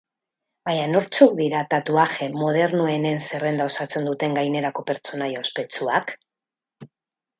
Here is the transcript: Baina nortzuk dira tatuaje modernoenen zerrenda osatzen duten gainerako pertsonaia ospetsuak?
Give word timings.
Baina 0.67 0.85
nortzuk 0.93 1.35
dira 1.39 1.59
tatuaje 1.73 2.29
modernoenen 2.43 3.21
zerrenda 3.27 3.69
osatzen 3.73 4.09
duten 4.11 4.35
gainerako 4.41 4.85
pertsonaia 4.89 5.45
ospetsuak? 5.45 6.17